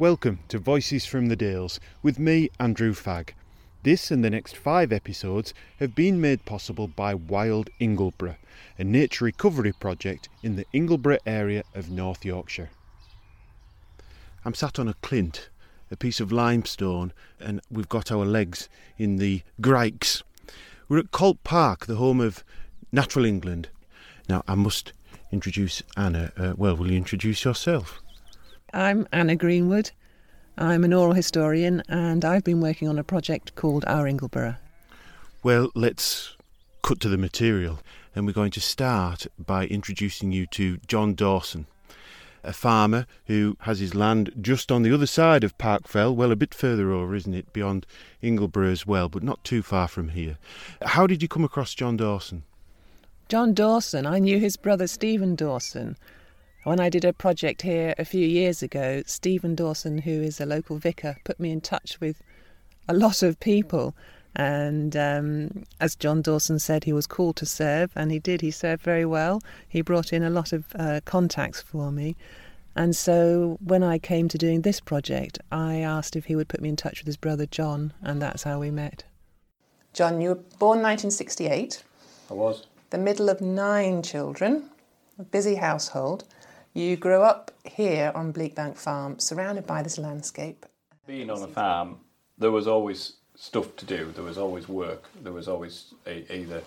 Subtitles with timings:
[0.00, 3.34] Welcome to Voices from the Dales with me, Andrew Fagg.
[3.82, 8.36] This and the next five episodes have been made possible by Wild Ingleborough,
[8.78, 12.70] a nature recovery project in the Ingleborough area of North Yorkshire.
[14.44, 15.48] I'm sat on a clint,
[15.90, 18.68] a piece of limestone, and we've got our legs
[18.98, 20.22] in the Grikes.
[20.88, 22.44] We're at Colt Park, the home of
[22.92, 23.68] Natural England.
[24.28, 24.92] Now, I must
[25.32, 26.30] introduce Anna.
[26.36, 28.00] Uh, well, will you introduce yourself?
[28.72, 29.92] I'm Anna Greenwood.
[30.58, 34.58] I'm an oral historian and I've been working on a project called Our Ingleborough.
[35.42, 36.36] Well, let's
[36.82, 37.78] cut to the material,
[38.14, 41.66] and we're going to start by introducing you to John Dawson,
[42.44, 46.32] a farmer who has his land just on the other side of Park Fell, well,
[46.32, 47.86] a bit further over, isn't it, beyond
[48.22, 50.36] Ingleborough as well, but not too far from here.
[50.82, 52.42] How did you come across John Dawson?
[53.28, 55.96] John Dawson, I knew his brother Stephen Dawson.
[56.68, 60.44] When I did a project here a few years ago, Stephen Dawson, who is a
[60.44, 62.20] local vicar, put me in touch with
[62.86, 63.96] a lot of people.
[64.36, 68.42] And um, as John Dawson said, he was called to serve, and he did.
[68.42, 69.40] He served very well.
[69.66, 72.16] He brought in a lot of uh, contacts for me.
[72.76, 76.60] And so when I came to doing this project, I asked if he would put
[76.60, 79.04] me in touch with his brother John, and that's how we met.
[79.94, 81.82] John, you were born 1968.
[82.30, 82.66] I was.
[82.90, 84.68] The middle of nine children,
[85.18, 86.24] a busy household.
[86.74, 90.66] You grew up here on Bleakbank Farm, surrounded by this landscape.
[91.06, 92.00] Being on a farm,
[92.36, 94.12] there was always stuff to do.
[94.14, 95.04] There was always work.
[95.22, 96.62] There was always a, either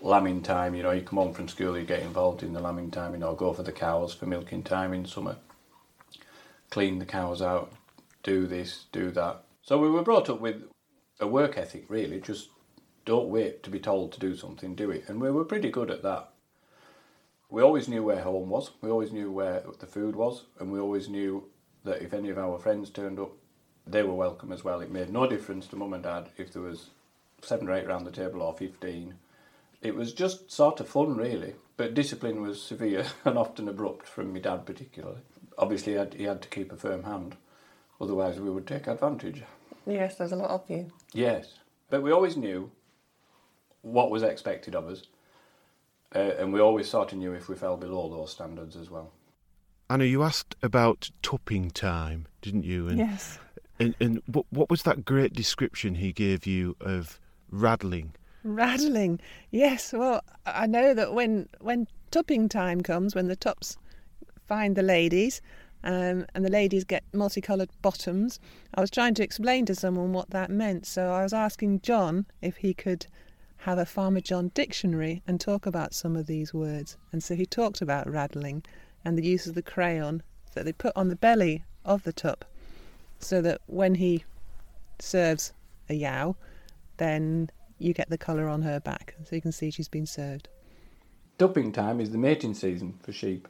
[0.00, 0.74] lambing time.
[0.74, 3.12] You know, you come home from school, you get involved in the lambing time.
[3.12, 5.36] You know, go for the cows for milking time in summer.
[6.70, 7.72] Clean the cows out.
[8.22, 9.44] Do this, do that.
[9.62, 10.62] So we were brought up with
[11.18, 11.86] a work ethic.
[11.88, 12.50] Really, just
[13.04, 14.74] don't wait to be told to do something.
[14.74, 16.30] Do it, and we were pretty good at that
[17.50, 18.70] we always knew where home was.
[18.80, 21.44] We always knew where the food was, and we always knew
[21.84, 23.32] that if any of our friends turned up,
[23.86, 24.80] they were welcome as well.
[24.80, 26.90] It made no difference to mum and dad if there was
[27.42, 29.14] seven or eight around the table or fifteen.
[29.82, 31.54] It was just sort of fun, really.
[31.76, 35.20] But discipline was severe and often abrupt from my dad, particularly.
[35.58, 37.36] Obviously, he had to keep a firm hand,
[38.00, 39.42] otherwise we would take advantage.
[39.86, 40.92] Yes, there's a lot of you.
[41.12, 41.58] Yes,
[41.88, 42.70] but we always knew
[43.82, 45.02] what was expected of us
[46.14, 49.12] uh, and we always sort of knew if we fell below those standards as well.
[49.88, 52.88] Anna, you asked about tupping time, didn't you?
[52.88, 53.38] And, yes.
[53.78, 57.18] And, and what, what was that great description he gave you of
[57.50, 58.14] raddling?
[58.44, 59.92] Raddling, yes.
[59.92, 63.76] Well, I know that when when tupping time comes, when the tups
[64.46, 65.42] find the ladies,
[65.84, 68.38] um, and the ladies get multicoloured bottoms.
[68.74, 72.26] I was trying to explain to someone what that meant, so I was asking John
[72.40, 73.06] if he could
[73.60, 76.96] have a Farmer John dictionary and talk about some of these words.
[77.12, 78.64] And so he talked about raddling
[79.04, 80.22] and the use of the crayon
[80.54, 82.44] that they put on the belly of the tup
[83.18, 84.24] so that when he
[84.98, 85.52] serves
[85.90, 86.36] a yow,
[86.96, 90.48] then you get the colour on her back so you can see she's been served.
[91.38, 93.46] Tupping time is the mating season for sheep.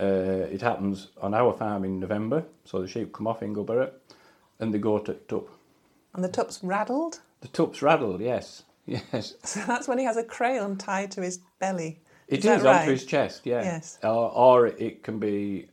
[0.00, 3.90] Uh, it happens on our farm in November, so the sheep come off Ingleborough
[4.60, 5.48] and they go to tup.
[6.14, 7.18] And the tup's raddled?
[7.40, 8.62] The tup's raddled, yes.
[8.88, 9.34] Yes.
[9.44, 12.00] So that's when he has a crayon tied to his belly.
[12.26, 12.80] It is, is right?
[12.80, 13.62] onto his chest, yeah.
[13.62, 13.98] Yes.
[14.02, 15.68] Or, or it can be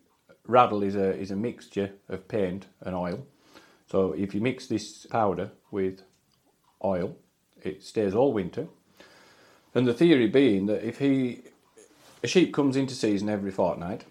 [0.48, 3.26] raddle is a is a mixture of paint and oil.
[3.90, 6.02] So if you mix this powder with
[6.84, 7.16] oil,
[7.64, 8.68] it stays all winter.
[9.74, 11.42] And the theory being that if he
[12.24, 14.03] a sheep comes into season every fortnight,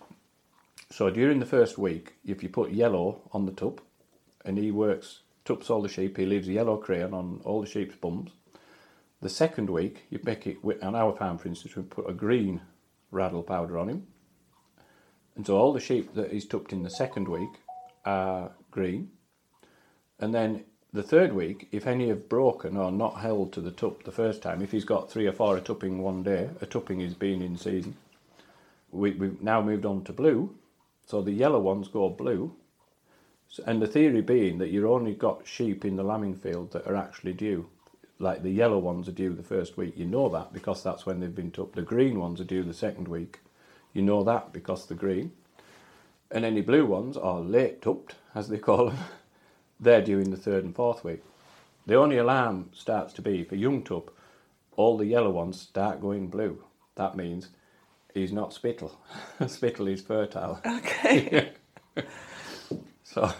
[0.90, 3.80] so during the first week, if you put yellow on the tup,
[4.44, 7.66] and he works tups all the sheep, he leaves a yellow crayon on all the
[7.66, 8.30] sheep's bums
[9.24, 12.60] the second week, you make it, on our farm for instance, we put a green
[13.10, 14.06] raddle powder on him.
[15.34, 17.48] And so all the sheep that he's tupped in the second week
[18.04, 19.10] are green.
[20.20, 24.04] And then the third week, if any have broken or not held to the tup
[24.04, 27.00] the first time, if he's got three or four a tupping one day, a tupping
[27.00, 27.96] is being in season,
[28.90, 30.54] we, we've now moved on to blue.
[31.06, 32.54] So the yellow ones go blue.
[33.48, 36.86] So, and the theory being that you've only got sheep in the lambing field that
[36.86, 37.70] are actually due
[38.18, 41.20] like the yellow ones are due the first week, you know that because that's when
[41.20, 41.76] they've been tupped.
[41.76, 43.40] The green ones are due the second week,
[43.92, 45.32] you know that because they're green.
[46.30, 48.98] And any blue ones are late tupped, as they call them,
[49.80, 51.22] they're due in the third and fourth week.
[51.86, 54.12] The only alarm starts to be for young tup,
[54.76, 56.64] all the yellow ones start going blue.
[56.96, 57.50] That means
[58.14, 58.98] he's not spittle.
[59.48, 60.60] spittle is fertile.
[60.66, 61.52] Okay.
[63.04, 63.32] so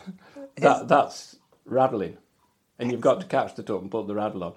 [0.57, 1.37] that that's
[1.67, 2.19] raddling.
[2.79, 4.55] And you've got to catch the tup and put the raddle on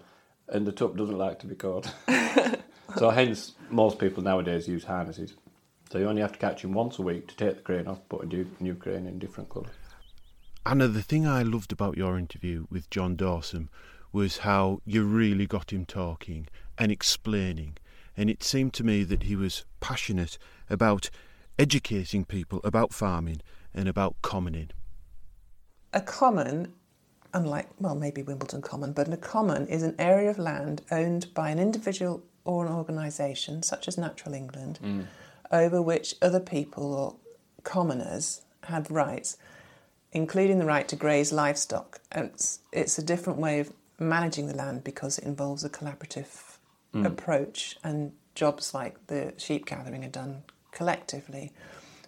[0.50, 1.94] and the tup doesn't like to be caught.
[2.98, 5.34] so hence most people nowadays use harnesses.
[5.92, 8.00] So you only have to catch him once a week to take the crane off,
[8.10, 9.70] put a new, new crane in different colour.
[10.66, 13.70] Anna, the thing I loved about your interview with John Dawson
[14.12, 16.48] was how you really got him talking
[16.78, 17.78] and explaining.
[18.16, 20.38] And it seemed to me that he was passionate
[20.70, 21.10] about
[21.58, 23.42] educating people about farming
[23.74, 24.72] and about commoning.
[25.94, 26.74] A common,
[27.38, 31.50] unlike, well, maybe Wimbledon Common, but a common is an area of land owned by
[31.50, 35.06] an individual or an organisation, such as Natural England, mm.
[35.52, 37.16] over which other people or
[37.64, 39.38] commoners had rights,
[40.12, 42.02] including the right to graze livestock.
[42.12, 46.58] And it's, it's a different way of managing the land because it involves a collaborative
[46.94, 47.06] mm.
[47.06, 51.52] approach and jobs like the sheep gathering are done collectively.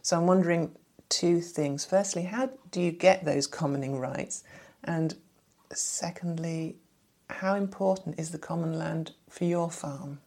[0.01, 0.75] So I'm wondering
[1.09, 1.85] two things.
[1.85, 4.43] Firstly, how do you get those commoning rights?
[4.83, 5.15] And
[5.73, 6.77] secondly,
[7.29, 10.19] how important is the common land for your farm?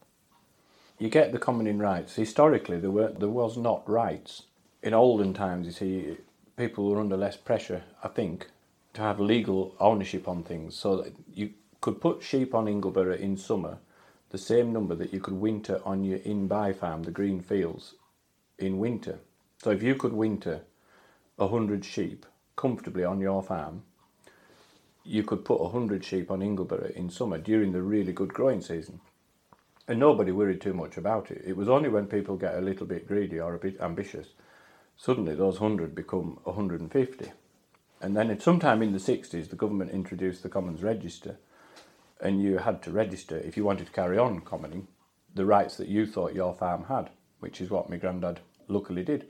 [0.99, 2.15] You get the commoning rights.
[2.15, 4.43] Historically, there were there was not rights.
[4.81, 6.17] In olden times, you see,
[6.55, 8.47] people were under less pressure, I think,
[8.93, 10.75] to have legal ownership on things.
[10.75, 11.51] So that you
[11.81, 13.79] could put sheep on Ingleborough in summer,
[14.29, 17.95] the same number that you could winter on your in-by farm, the green fields,
[18.57, 19.19] in winter.
[19.57, 20.61] So if you could winter
[21.37, 22.25] a hundred sheep
[22.55, 23.83] comfortably on your farm,
[25.03, 28.61] you could put a hundred sheep on Ingleborough in summer during the really good growing
[28.61, 29.01] season.
[29.87, 31.43] And nobody worried too much about it.
[31.45, 34.27] It was only when people get a little bit greedy or a bit ambitious,
[34.95, 37.31] suddenly those hundred become 150.
[38.01, 41.37] And then, at sometime in the 60s, the government introduced the Commons Register,
[42.21, 44.87] and you had to register if you wanted to carry on commoning
[45.35, 47.09] the rights that you thought your farm had,
[47.39, 49.27] which is what my granddad luckily did.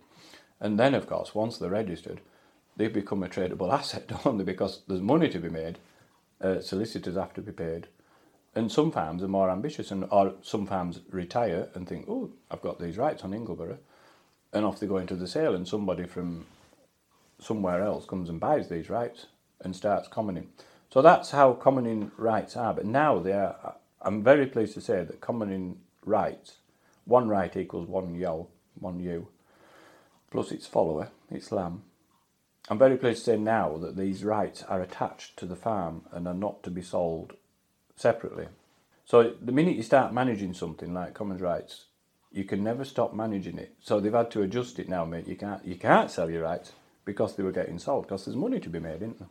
[0.59, 2.21] And then, of course, once they're registered,
[2.77, 4.43] they become a tradable asset, don't they?
[4.43, 5.79] Because there's money to be made,
[6.41, 7.87] uh, solicitors have to be paid,
[8.55, 12.61] and some farms are more ambitious, and or some farms retire and think, oh, I've
[12.61, 13.79] got these rights on Ingleborough,
[14.51, 16.45] and off they go into the sale, and somebody from
[17.39, 19.25] somewhere else comes and buys these rights
[19.61, 20.49] and starts commoning.
[20.89, 22.73] So that's how commoning rights are.
[22.73, 23.75] But now they are.
[24.01, 26.57] I'm very pleased to say that commoning rights,
[27.05, 28.49] one right equals one yo,
[28.79, 29.27] one ewe,
[30.29, 31.83] plus its follower, its lamb.
[32.69, 36.27] I'm very pleased to say now that these rights are attached to the farm and
[36.27, 37.33] are not to be sold
[37.95, 38.47] separately.
[39.05, 41.85] So the minute you start managing something like commons rights,
[42.31, 43.75] you can never stop managing it.
[43.81, 45.27] So they've had to adjust it now, mate.
[45.27, 46.71] You can't you can't sell your rights
[47.05, 49.27] because they were getting sold because there's money to be made, isn't there?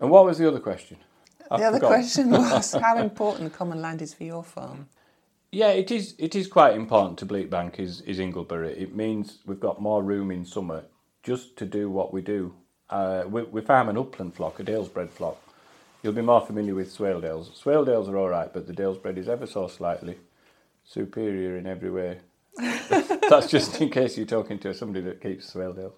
[0.00, 0.96] And what was the other question?
[1.50, 1.88] I the other forgot.
[1.88, 4.88] question was how important the common land is for your farm.
[5.52, 6.14] Yeah, it is.
[6.18, 8.74] It is quite important to Bleakbank is is Ingleborough.
[8.74, 10.84] It means we've got more room in summer
[11.22, 12.54] just to do what we do.
[12.90, 15.40] Uh, we, we farm an upland flock, a Dalesbred flock.
[16.02, 17.50] You'll be more familiar with Swaledales.
[17.62, 20.16] Swaledales are all right, but the Dalesbred is ever so slightly
[20.84, 22.18] superior in every way.
[22.58, 25.92] That's just in case you're talking to somebody that keeps Swaledales.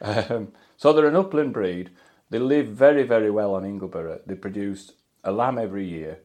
[0.00, 1.90] Um, so they're an upland breed.
[2.30, 4.20] They live very, very well on Ingleborough.
[4.26, 4.92] They produce
[5.22, 6.18] a lamb every year,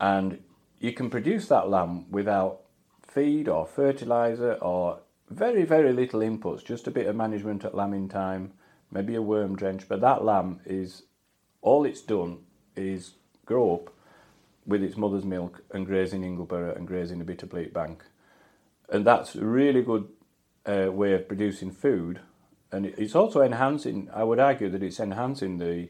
[0.00, 0.40] and
[0.78, 2.60] you can produce that lamb without
[3.02, 8.08] feed or fertilizer or very, very little inputs, just a bit of management at lambing
[8.08, 8.52] time,
[8.90, 9.88] maybe a worm drench.
[9.88, 11.02] But that lamb is
[11.62, 12.38] all it's done
[12.76, 13.14] is
[13.44, 13.92] grow up
[14.66, 17.98] with its mother's milk and grazing Ingleborough and grazing a bit of Bleakbank.
[18.88, 20.08] And that's a really good
[20.64, 22.20] uh, way of producing food.
[22.72, 25.88] And it's also enhancing, I would argue that it's enhancing the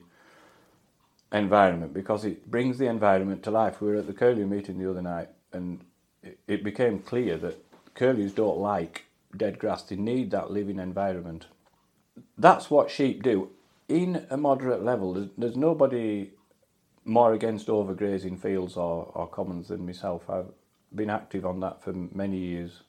[1.33, 3.81] environment because it brings the environment to life.
[3.81, 5.81] We were at the curlew meeting the other night and
[6.47, 9.05] it, became clear that curlews don't like
[9.37, 11.47] dead grass, they need that living environment.
[12.37, 13.51] That's what sheep do.
[13.89, 16.31] In a moderate level, there's, there's nobody
[17.05, 20.29] more against overgrazing fields or, or commons than myself.
[20.29, 20.51] I've
[20.95, 22.81] been active on that for many years.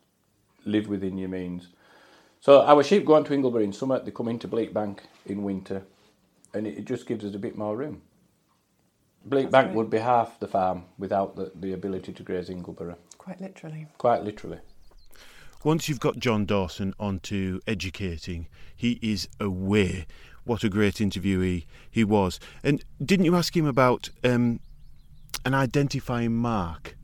[0.66, 1.68] Live within your means.
[2.40, 5.84] So our sheep go on to Ingleborough in summer, they come into Bleakbank in winter,
[6.54, 8.02] and it, it just gives us a bit more room.
[9.28, 12.96] Bleakbank would be half the farm without the, the ability to graze Ingleborough.
[13.18, 13.88] Quite literally.
[13.98, 14.60] Quite literally.
[15.64, 20.06] Once you've got John Dawson onto educating, he is aware.
[20.44, 22.40] What a great interviewee he was.
[22.64, 24.60] And didn't you ask him about um,
[25.46, 26.96] an identifying mark?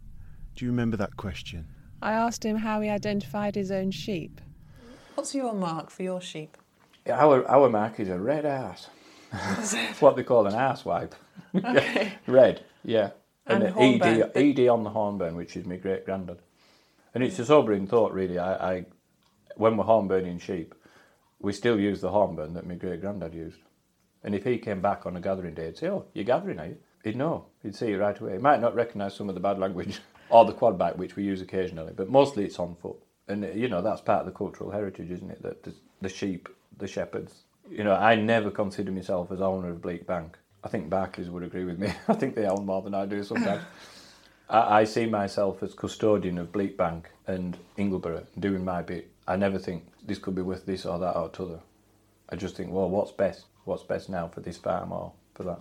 [0.56, 1.68] Do you remember that question?
[2.02, 4.40] I asked him how he identified his own sheep.
[5.16, 6.58] What's your mark for your sheep?
[7.10, 8.88] Our, our mark is a red ass.
[10.00, 11.16] what they call an ass wipe.
[11.56, 12.14] Okay.
[12.28, 13.12] Red, yeah.
[13.48, 16.38] And, and ED, ED on the hornburn, which is my great granddad.
[17.14, 18.40] And it's a sobering thought, really.
[18.40, 18.86] I, I
[19.56, 20.74] when we're horn burning sheep,
[21.40, 23.60] we still use the hornburn that my great granddad used.
[24.24, 26.68] And if he came back on a gathering day, he'd say, "Oh, you're gathering, are
[26.68, 27.46] you?" He'd know.
[27.62, 28.34] He'd see it right away.
[28.34, 31.24] He might not recognise some of the bad language or the quad bike, which we
[31.24, 32.98] use occasionally, but mostly it's on foot.
[33.28, 35.42] And you know that's part of the cultural heritage, isn't it?
[35.44, 39.82] That the, the sheep, the shepherds, You know, I never consider myself as owner of
[39.82, 40.38] Bleak Bank.
[40.64, 41.94] I think Barclays would agree with me.
[42.08, 43.64] I think they own more than I do sometimes.
[44.50, 49.10] I, I see myself as custodian of Bleak Bank and Ingleborough, doing my bit.
[49.28, 51.60] I never think this could be worth this or that or t'other.
[52.30, 53.46] I just think, well, what's best?
[53.66, 55.60] What's best now for this farm or for that?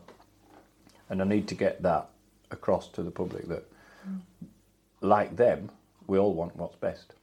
[1.08, 2.08] And I need to get that
[2.50, 3.64] across to the public that,
[5.00, 5.70] like them,
[6.06, 7.14] we all want what's best.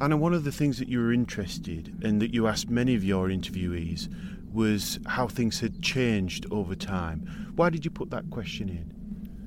[0.00, 3.04] Anna, one of the things that you were interested in that you asked many of
[3.04, 4.08] your interviewees
[4.52, 7.52] was how things had changed over time.
[7.54, 8.99] Why did you put that question in?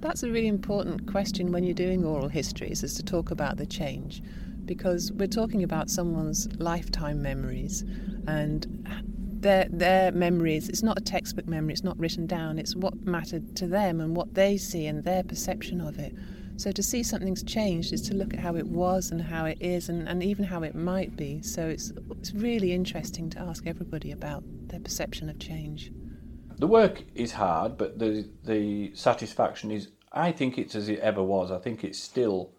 [0.04, 3.66] That's a really important question when you're doing oral histories, is to talk about the
[3.66, 4.22] change,
[4.66, 7.86] because we're talking about someone's lifetime memories,
[8.28, 8.68] and
[9.40, 10.68] their their memories.
[10.68, 11.72] It's not a textbook memory.
[11.72, 12.60] It's not written down.
[12.60, 16.14] It's what mattered to them and what they see and their perception of it.
[16.58, 19.58] So to see something's changed is to look at how it was and how it
[19.62, 21.42] is and, and even how it might be.
[21.42, 25.94] So it's it's really interesting to ask everybody about their perception of change.
[26.58, 29.90] The work is hard, but the the satisfaction is.
[30.12, 31.52] I think it's as it ever was.
[31.52, 32.52] I think it's still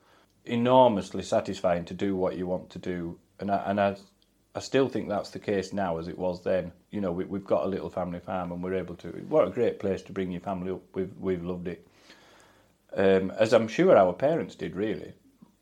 [0.45, 3.97] enormously satisfying to do what you want to do, and I, and I,
[4.55, 6.73] I still think that's the case now as it was then.
[6.91, 9.09] You know, we, we've got a little family farm, and we're able to.
[9.29, 10.83] What a great place to bring your family up.
[10.95, 11.87] We've we've loved it,
[12.97, 14.75] um, as I'm sure our parents did.
[14.75, 15.13] Really,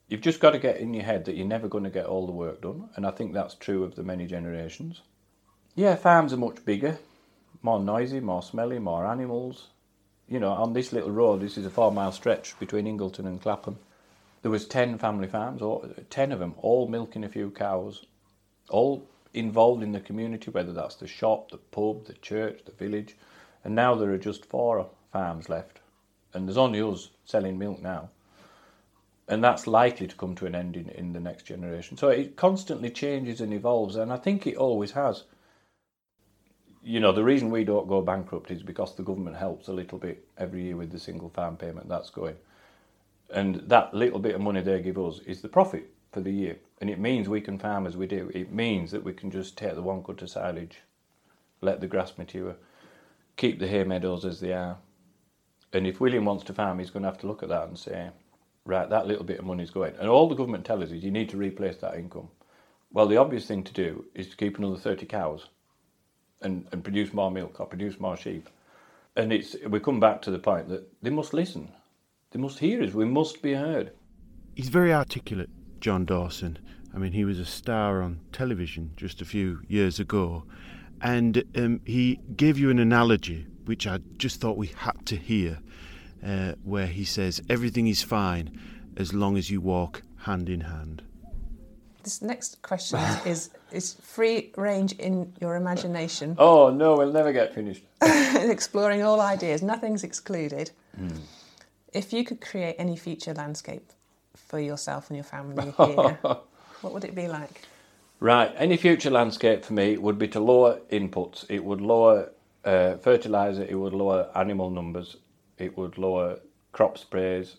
[0.09, 2.27] you've just got to get in your head that you're never going to get all
[2.27, 5.03] the work done, and I think that's true of the many generations.
[5.75, 6.99] Yeah, farms are much bigger
[7.63, 9.69] more noisy, more smelly, more animals.
[10.29, 13.41] You know, on this little road, this is a four mile stretch between Ingleton and
[13.41, 13.79] Clapham.
[14.43, 18.05] There was ten family farms, all, ten of them, all milking a few cows,
[18.69, 23.17] all involved in the community, whether that's the shop, the pub, the church, the village.
[23.65, 25.79] And now there are just four farms left,
[26.35, 28.11] and there's only us selling milk now.
[29.29, 31.97] And that's likely to come to an end in, in the next generation.
[31.97, 35.23] So it constantly changes and evolves, and I think it always has
[36.83, 39.99] you know, the reason we don't go bankrupt is because the government helps a little
[39.99, 42.37] bit every year with the single farm payment that's going.
[43.33, 46.57] And that little bit of money they give us is the profit for the year.
[46.81, 48.31] And it means we can farm as we do.
[48.35, 50.79] It means that we can just take the one cut of silage,
[51.61, 52.57] let the grass mature,
[53.37, 54.77] keep the hay meadows as they are.
[55.73, 57.79] And if William wants to farm, he's going to have to look at that and
[57.79, 58.11] say,
[58.67, 59.95] right, that little bit of money is going.
[59.99, 62.29] And all the government tells us is you need to replace that income.
[62.91, 65.49] Well, the obvious thing to do is to keep another 30 cows
[66.43, 68.49] and, and produce more milk or produce more sheep.
[69.17, 71.71] And it's we come back to the point that they must listen.
[72.31, 72.95] They must hear us.
[72.95, 73.93] We must be heard.
[74.55, 76.59] He's very articulate, John Dawson.
[76.95, 80.45] I mean, he was a star on television just a few years ago.
[81.01, 85.59] And um, he gave you an analogy, which I just thought we had to hear,
[86.25, 88.59] uh, where he says, Everything is fine
[88.97, 91.03] as long as you walk hand in hand.
[92.03, 96.37] This next question is, is, free range in your imagination.
[96.39, 97.85] Oh no, we'll never get finished.
[98.03, 100.71] Exploring all ideas, nothing's excluded.
[101.01, 101.19] Mm.
[101.93, 103.93] If you could create any future landscape
[104.35, 106.19] for yourself and your family here,
[106.81, 107.63] what would it be like?
[108.21, 111.45] Right, any future landscape for me would be to lower inputs.
[111.49, 112.31] It would lower
[112.65, 115.17] uh, fertilizer, it would lower animal numbers,
[115.59, 116.39] it would lower
[116.73, 117.57] crop sprays,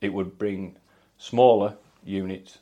[0.00, 0.76] it would bring
[1.18, 2.58] smaller units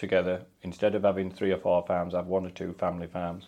[0.00, 0.42] together.
[0.62, 3.46] Instead of having three or four farms, have one or two family farms.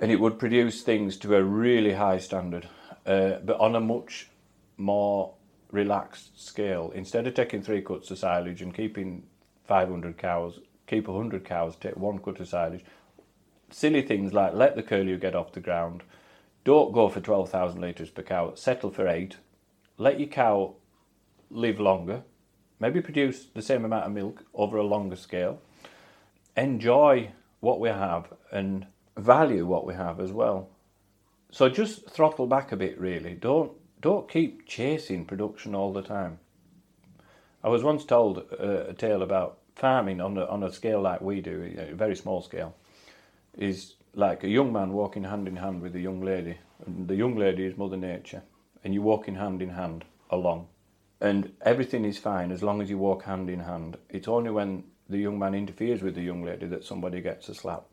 [0.00, 2.68] And it would produce things to a really high standard,
[3.06, 4.28] uh, but on a much
[4.76, 5.32] more
[5.70, 6.92] relaxed scale.
[6.94, 9.22] Instead of taking three cuts of silage and keeping
[9.64, 12.84] 500 cows, keep 100 cows, take one cut of silage.
[13.70, 16.02] Silly things like let the curlew get off the ground,
[16.64, 19.36] don't go for 12,000 litres per cow, settle for eight,
[19.98, 20.74] let your cow
[21.50, 22.22] live longer,
[22.82, 25.60] maybe produce the same amount of milk over a longer scale,
[26.56, 28.84] enjoy what we have and
[29.16, 30.68] value what we have as well.
[31.52, 33.34] So just throttle back a bit really.
[33.34, 33.70] Don't
[34.00, 36.40] don't keep chasing production all the time.
[37.62, 41.20] I was once told a, a tale about farming on a, on a scale like
[41.20, 42.74] we do, a very small scale,
[43.56, 46.58] is like a young man walking hand in hand with a young lady.
[46.84, 48.42] And the young lady is Mother Nature,
[48.82, 50.66] and you're walking hand in hand along
[51.22, 53.96] and everything is fine as long as you walk hand in hand.
[54.10, 57.54] It's only when the young man interferes with the young lady that somebody gets a
[57.54, 57.84] slap.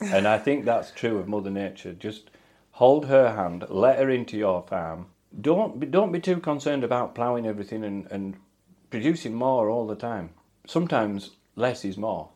[0.00, 1.92] and I think that's true of Mother Nature.
[1.92, 2.30] Just
[2.72, 5.06] hold her hand, let her into your farm.
[5.40, 8.34] Don't be, don't be too concerned about ploughing everything and, and
[8.90, 10.30] producing more all the time.
[10.66, 12.30] Sometimes less is more.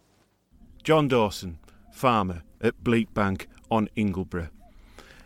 [0.85, 1.59] John Dawson,
[1.93, 4.51] farmer at Bleakbank on Ingleborough.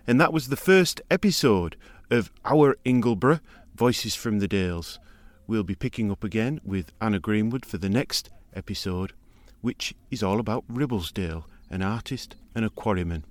[0.06, 1.76] And that was the first episode
[2.10, 3.40] of Our Ingleborough
[3.74, 5.00] Voices from the Dales.
[5.48, 9.14] We'll be picking up again with Anna Greenwood for the next episode,
[9.62, 13.24] which is all about Ribblesdale, an artist and a quarryman.